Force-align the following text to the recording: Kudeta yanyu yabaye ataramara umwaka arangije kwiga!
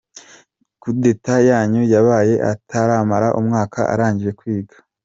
Kudeta 0.81 1.33
yanyu 1.49 1.81
yabaye 1.93 2.35
ataramara 2.51 3.27
umwaka 3.39 3.79
arangije 3.93 4.31
kwiga! 4.39 4.75